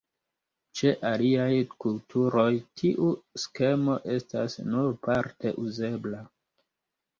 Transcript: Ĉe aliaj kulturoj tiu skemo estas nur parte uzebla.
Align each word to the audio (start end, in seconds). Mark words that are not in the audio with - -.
Ĉe 0.77 0.93
aliaj 1.09 1.49
kulturoj 1.85 2.47
tiu 2.81 3.11
skemo 3.45 3.99
estas 4.17 4.59
nur 4.73 4.91
parte 5.11 5.55
uzebla. 5.69 6.27